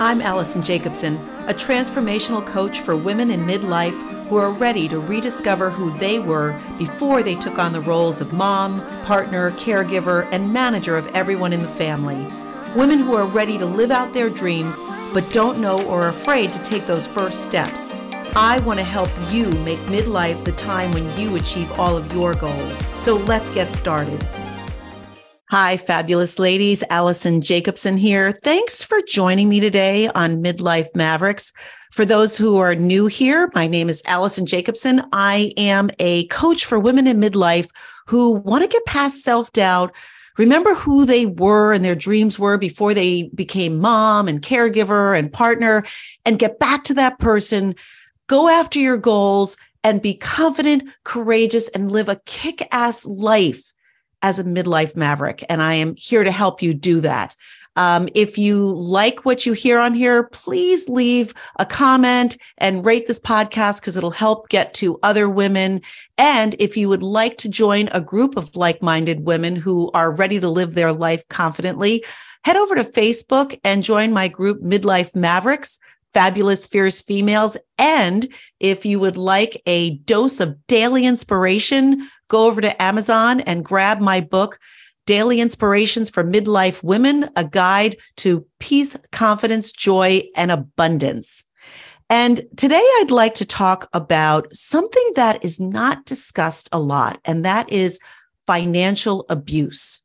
[0.00, 1.14] I'm Allison Jacobson,
[1.46, 6.60] a transformational coach for women in midlife who are ready to rediscover who they were
[6.76, 11.62] before they took on the roles of mom, partner, caregiver, and manager of everyone in
[11.62, 12.26] the family.
[12.74, 14.76] Women who are ready to live out their dreams
[15.14, 17.94] but don't know or are afraid to take those first steps.
[18.34, 22.34] I want to help you make midlife the time when you achieve all of your
[22.34, 22.88] goals.
[22.96, 24.20] So let's get started.
[25.52, 26.82] Hi, fabulous ladies.
[26.88, 28.32] Allison Jacobson here.
[28.32, 31.52] Thanks for joining me today on Midlife Mavericks.
[31.90, 35.02] For those who are new here, my name is Allison Jacobson.
[35.12, 37.68] I am a coach for women in midlife
[38.06, 39.94] who want to get past self doubt,
[40.38, 45.30] remember who they were and their dreams were before they became mom and caregiver and
[45.30, 45.84] partner,
[46.24, 47.74] and get back to that person.
[48.26, 53.71] Go after your goals and be confident, courageous, and live a kick ass life
[54.22, 55.44] as a midlife maverick.
[55.48, 57.36] And I am here to help you do that.
[57.76, 63.06] Um, if you like what you hear on here, please leave a comment and rate
[63.06, 65.80] this podcast because it'll help get to other women.
[66.18, 70.12] And if you would like to join a group of like minded women who are
[70.12, 72.04] ready to live their life confidently,
[72.44, 75.78] head over to Facebook and join my group, Midlife Mavericks
[76.12, 77.56] fabulous, fierce females.
[77.78, 78.26] And
[78.60, 84.00] if you would like a dose of daily inspiration, go over to Amazon and grab
[84.00, 84.58] my book,
[85.06, 91.44] Daily Inspirations for Midlife Women, a guide to peace, confidence, joy, and abundance.
[92.08, 97.44] And today I'd like to talk about something that is not discussed a lot, and
[97.44, 97.98] that is
[98.46, 100.02] financial abuse.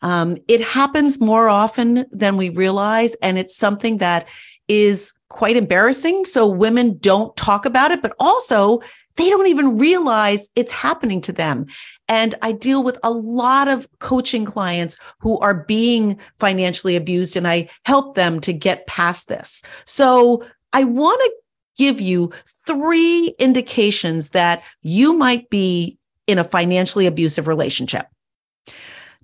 [0.00, 4.28] Um, it happens more often than we realize, and it's something that
[4.68, 6.24] is quite embarrassing.
[6.24, 8.80] So women don't talk about it, but also
[9.16, 11.66] they don't even realize it's happening to them.
[12.08, 17.46] And I deal with a lot of coaching clients who are being financially abused, and
[17.46, 19.62] I help them to get past this.
[19.84, 21.32] So I want to
[21.76, 22.32] give you
[22.66, 28.06] three indications that you might be in a financially abusive relationship.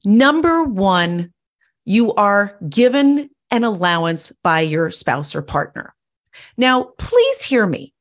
[0.04, 1.32] Number one,
[1.84, 5.94] you are given an allowance by your spouse or partner.
[6.56, 7.92] Now, please hear me.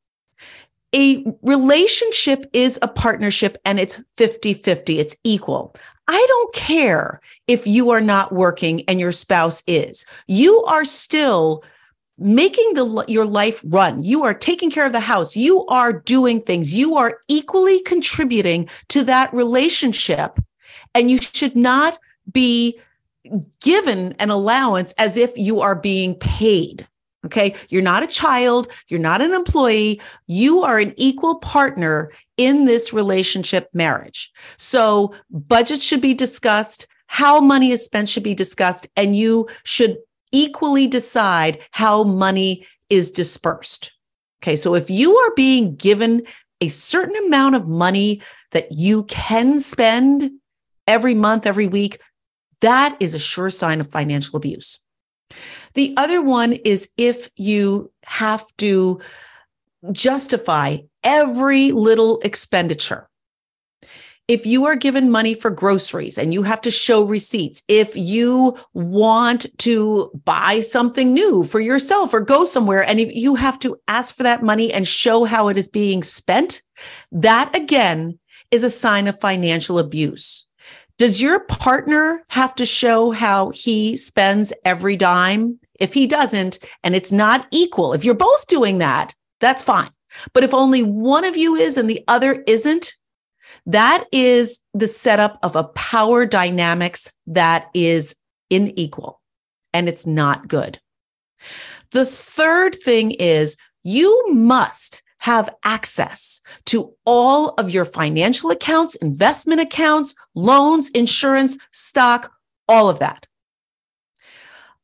[0.94, 5.74] A relationship is a partnership and it's 50 50, it's equal.
[6.06, 10.04] I don't care if you are not working and your spouse is.
[10.26, 11.64] You are still
[12.18, 16.40] making the your life run you are taking care of the house you are doing
[16.40, 20.38] things you are equally contributing to that relationship
[20.94, 21.98] and you should not
[22.30, 22.78] be
[23.60, 26.86] given an allowance as if you are being paid.
[27.24, 27.54] Okay.
[27.70, 28.68] You're not a child.
[28.88, 30.00] You're not an employee.
[30.26, 34.30] You are an equal partner in this relationship marriage.
[34.58, 36.86] So budgets should be discussed.
[37.06, 38.86] How money is spent should be discussed.
[38.94, 39.96] And you should
[40.32, 43.94] equally decide how money is dispersed.
[44.42, 44.56] Okay.
[44.56, 46.26] So if you are being given
[46.60, 48.20] a certain amount of money
[48.52, 50.30] that you can spend
[50.86, 52.00] every month, every week,
[52.64, 54.78] that is a sure sign of financial abuse.
[55.74, 59.00] The other one is if you have to
[59.92, 63.08] justify every little expenditure.
[64.26, 68.56] If you are given money for groceries and you have to show receipts, if you
[68.72, 73.76] want to buy something new for yourself or go somewhere and if you have to
[73.86, 76.62] ask for that money and show how it is being spent,
[77.12, 78.18] that again
[78.50, 80.46] is a sign of financial abuse.
[80.96, 85.58] Does your partner have to show how he spends every dime?
[85.80, 89.90] If he doesn't, and it's not equal, if you're both doing that, that's fine.
[90.32, 92.94] But if only one of you is and the other isn't,
[93.66, 98.14] that is the setup of a power dynamics that is
[98.50, 99.20] unequal
[99.72, 100.78] and it's not good.
[101.90, 109.58] The third thing is you must have access to all of your financial accounts, investment
[109.58, 112.30] accounts, loans, insurance, stock,
[112.68, 113.26] all of that.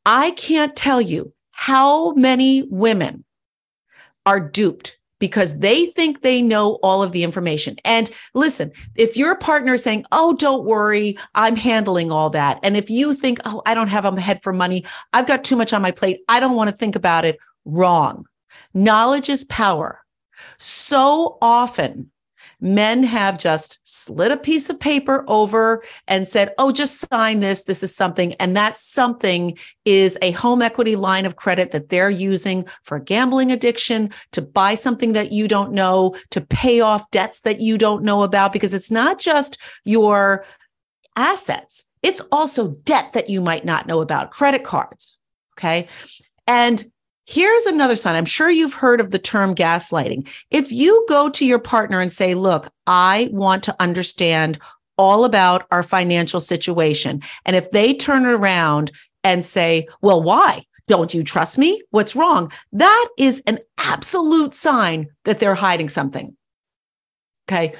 [0.03, 3.23] I can't tell you how many women
[4.25, 7.75] are duped because they think they know all of the information.
[7.85, 12.59] And listen, if your partner is saying, Oh, don't worry, I'm handling all that.
[12.63, 15.55] And if you think, Oh, I don't have a head for money, I've got too
[15.55, 18.25] much on my plate, I don't want to think about it, wrong.
[18.73, 20.01] Knowledge is power.
[20.57, 22.11] So often,
[22.61, 27.63] men have just slid a piece of paper over and said, Oh, just sign this.
[27.63, 28.33] This is something.
[28.35, 33.51] And that something is a home equity line of credit that they're using for gambling
[33.51, 38.03] addiction, to buy something that you don't know, to pay off debts that you don't
[38.03, 40.45] know about, because it's not just your
[41.15, 45.17] assets, it's also debt that you might not know about, credit cards.
[45.57, 45.87] Okay.
[46.47, 46.83] And
[47.31, 48.15] here's another sign.
[48.15, 50.27] I'm sure you've heard of the term gaslighting.
[50.49, 54.59] If you go to your partner and say, Look, I want to understand
[54.97, 57.21] all about our financial situation.
[57.45, 58.91] And if they turn around
[59.23, 60.63] and say, Well, why?
[60.87, 61.81] Don't you trust me?
[61.91, 62.51] What's wrong?
[62.73, 66.35] That is an absolute sign that they're hiding something.
[67.49, 67.75] Okay.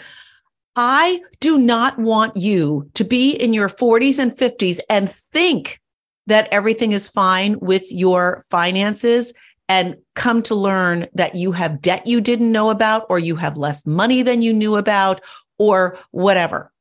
[0.77, 5.80] I do not want you to be in your 40s and 50s and think
[6.27, 9.33] that everything is fine with your finances
[9.69, 13.55] and come to learn that you have debt you didn't know about, or you have
[13.55, 15.21] less money than you knew about,
[15.57, 16.71] or whatever.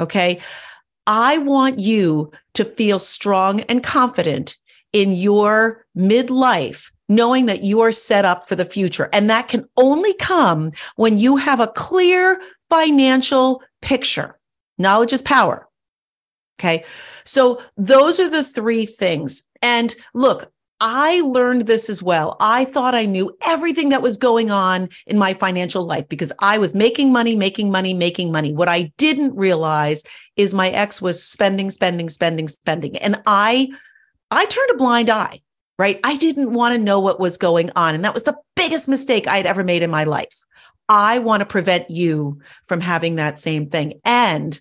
[0.00, 0.40] Okay.
[1.06, 4.56] I want you to feel strong and confident
[4.92, 9.08] in your midlife, knowing that you are set up for the future.
[9.12, 14.38] And that can only come when you have a clear financial picture.
[14.78, 15.68] Knowledge is power.
[16.62, 16.84] Okay.
[17.24, 19.42] So those are the three things.
[19.62, 22.36] And look, I learned this as well.
[22.38, 26.58] I thought I knew everything that was going on in my financial life because I
[26.58, 28.52] was making money, making money, making money.
[28.52, 30.04] What I didn't realize
[30.36, 32.96] is my ex was spending, spending, spending, spending.
[32.98, 33.68] And I
[34.30, 35.40] I turned a blind eye,
[35.78, 35.98] right?
[36.04, 37.94] I didn't want to know what was going on.
[37.94, 40.36] And that was the biggest mistake I had ever made in my life.
[40.88, 44.00] I want to prevent you from having that same thing.
[44.04, 44.60] And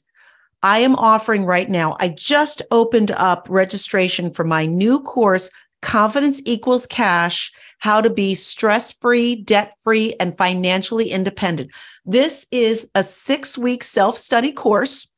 [0.64, 5.50] I am offering right now, I just opened up registration for my new course,
[5.82, 11.72] Confidence Equals Cash How to Be Stress Free, Debt Free, and Financially Independent.
[12.06, 15.12] This is a six week self study course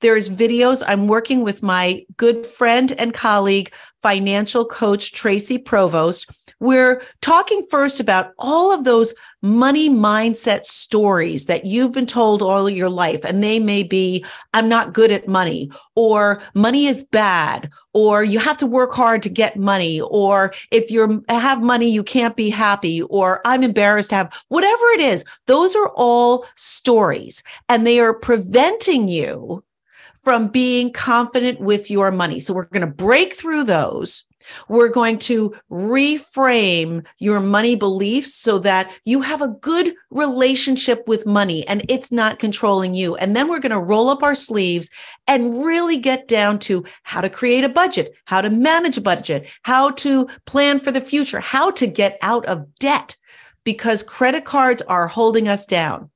[0.00, 0.82] there's videos.
[0.86, 3.72] I'm working with my good friend and colleague,
[4.04, 6.30] financial coach Tracy Provost.
[6.60, 12.68] We're talking first about all of those money mindset stories that you've been told all
[12.68, 13.24] your life.
[13.24, 14.22] And they may be,
[14.52, 19.22] I'm not good at money, or money is bad, or you have to work hard
[19.22, 24.10] to get money, or if you have money, you can't be happy, or I'm embarrassed
[24.10, 25.24] to have whatever it is.
[25.46, 29.64] Those are all stories, and they are preventing you
[30.24, 32.40] from being confident with your money.
[32.40, 34.24] So we're going to break through those.
[34.68, 41.26] We're going to reframe your money beliefs so that you have a good relationship with
[41.26, 43.16] money and it's not controlling you.
[43.16, 44.90] And then we're going to roll up our sleeves
[45.26, 49.48] and really get down to how to create a budget, how to manage a budget,
[49.62, 53.16] how to plan for the future, how to get out of debt
[53.64, 56.10] because credit cards are holding us down.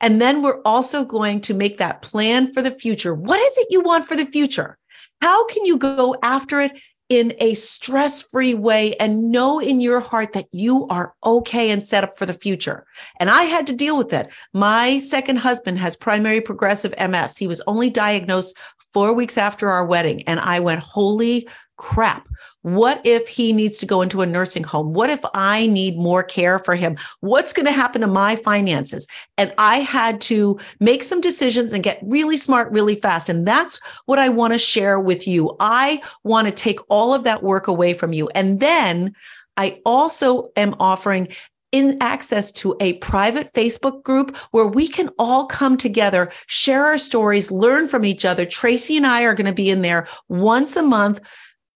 [0.00, 3.14] And then we're also going to make that plan for the future.
[3.14, 4.78] What is it you want for the future?
[5.20, 6.78] How can you go after it
[7.08, 11.84] in a stress free way and know in your heart that you are okay and
[11.84, 12.84] set up for the future.
[13.20, 14.32] And I had to deal with it.
[14.52, 17.36] My second husband has primary progressive MS.
[17.36, 18.56] He was only diagnosed
[18.96, 20.22] four weeks after our wedding.
[20.22, 21.46] And I went, holy
[21.76, 22.26] crap.
[22.62, 24.94] What if he needs to go into a nursing home?
[24.94, 26.96] What if I need more care for him?
[27.20, 29.06] What's going to happen to my finances?
[29.36, 33.28] And I had to make some decisions and get really smart really fast.
[33.28, 35.54] And that's what I want to share with you.
[35.60, 38.28] I want to take all of that work away from you.
[38.28, 39.14] And then
[39.58, 41.28] I also am offering
[41.72, 46.98] in access to a private Facebook group where we can all come together, share our
[46.98, 48.46] stories, learn from each other.
[48.46, 51.20] Tracy and I are going to be in there once a month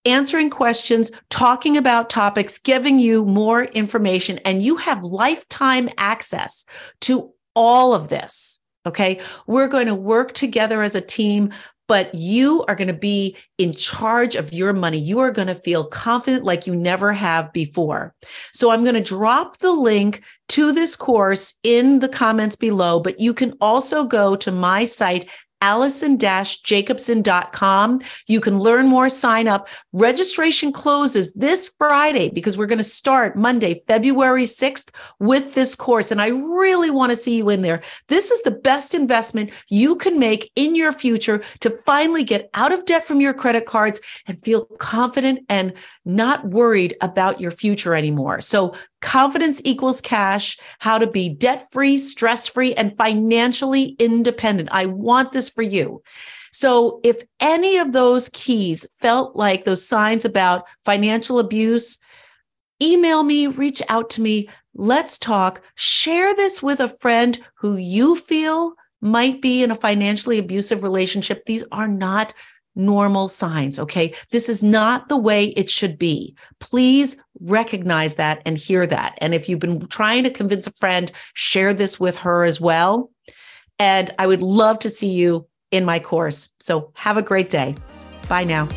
[0.04, 6.64] answering questions, talking about topics, giving you more information, and you have lifetime access
[7.02, 8.58] to all of this.
[8.86, 9.20] Okay.
[9.46, 11.52] We're going to work together as a team,
[11.90, 14.96] but you are going to be in charge of your money.
[14.96, 18.14] You are going to feel confident like you never have before.
[18.52, 23.18] So I'm going to drop the link to this course in the comments below, but
[23.18, 25.28] you can also go to my site,
[25.60, 28.00] allison-jacobson.com.
[28.26, 29.68] You can learn more, sign up.
[29.92, 36.10] Registration closes this Friday because we're going to start Monday, February 6th with this course.
[36.10, 37.82] And I really want to see you in there.
[38.08, 42.72] This is the best investment you can make in your future to finally get out
[42.72, 45.74] of debt from your credit cards and feel confident and
[46.04, 48.40] not worried about your future anymore.
[48.40, 54.68] So Confidence equals cash, how to be debt free, stress free, and financially independent.
[54.72, 56.02] I want this for you.
[56.52, 61.98] So, if any of those keys felt like those signs about financial abuse,
[62.82, 64.48] email me, reach out to me.
[64.74, 65.62] Let's talk.
[65.76, 71.44] Share this with a friend who you feel might be in a financially abusive relationship.
[71.46, 72.34] These are not
[72.80, 73.78] normal signs.
[73.78, 74.12] Okay.
[74.30, 76.34] This is not the way it should be.
[76.58, 79.16] Please recognize that and hear that.
[79.18, 83.10] And if you've been trying to convince a friend, share this with her as well.
[83.78, 86.48] And I would love to see you in my course.
[86.60, 87.76] So have a great day.
[88.28, 88.68] Bye now.